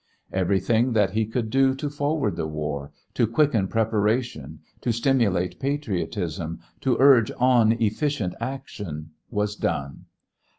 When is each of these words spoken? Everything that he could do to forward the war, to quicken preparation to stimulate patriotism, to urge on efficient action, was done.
Everything 0.33 0.93
that 0.93 1.11
he 1.11 1.27
could 1.27 1.51
do 1.51 1.75
to 1.75 1.87
forward 1.87 2.35
the 2.35 2.47
war, 2.47 2.91
to 3.13 3.27
quicken 3.27 3.67
preparation 3.67 4.57
to 4.81 4.91
stimulate 4.91 5.59
patriotism, 5.59 6.59
to 6.79 6.97
urge 6.99 7.31
on 7.37 7.73
efficient 7.73 8.33
action, 8.39 9.11
was 9.29 9.55
done. 9.55 10.05